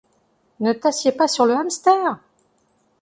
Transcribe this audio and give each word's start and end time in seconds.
Ne 0.61 0.73
t'assieds 0.73 1.11
pas 1.11 1.27
sur 1.27 1.45
le 1.45 1.53
hamster! 1.53 2.17